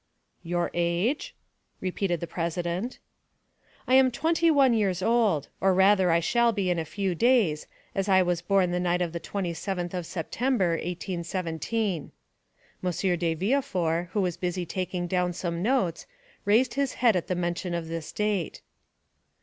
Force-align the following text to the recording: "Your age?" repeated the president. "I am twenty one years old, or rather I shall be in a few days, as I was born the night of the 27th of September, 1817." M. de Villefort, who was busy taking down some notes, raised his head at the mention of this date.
"Your 0.41 0.71
age?" 0.73 1.35
repeated 1.79 2.21
the 2.21 2.25
president. 2.25 2.97
"I 3.87 3.93
am 3.93 4.09
twenty 4.09 4.49
one 4.49 4.73
years 4.73 5.03
old, 5.03 5.49
or 5.61 5.75
rather 5.75 6.09
I 6.09 6.19
shall 6.19 6.51
be 6.51 6.71
in 6.71 6.79
a 6.79 6.85
few 6.85 7.13
days, 7.13 7.67
as 7.93 8.09
I 8.09 8.23
was 8.23 8.41
born 8.41 8.71
the 8.71 8.79
night 8.79 9.03
of 9.03 9.13
the 9.13 9.19
27th 9.19 9.93
of 9.93 10.07
September, 10.07 10.69
1817." 10.71 12.11
M. 12.83 12.91
de 13.19 13.33
Villefort, 13.35 14.09
who 14.13 14.21
was 14.21 14.37
busy 14.37 14.65
taking 14.65 15.05
down 15.05 15.33
some 15.33 15.61
notes, 15.61 16.07
raised 16.45 16.73
his 16.73 16.93
head 16.93 17.15
at 17.15 17.27
the 17.27 17.35
mention 17.35 17.75
of 17.75 17.87
this 17.87 18.11
date. 18.11 18.63